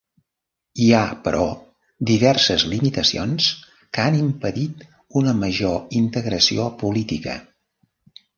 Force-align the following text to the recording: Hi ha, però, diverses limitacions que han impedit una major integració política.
Hi 0.83 0.85
ha, 0.99 1.01
però, 1.25 1.43
diverses 2.11 2.65
limitacions 2.71 3.51
que 3.75 4.05
han 4.07 4.17
impedit 4.21 4.83
una 5.23 5.35
major 5.43 5.77
integració 6.01 6.67
política. 6.83 7.39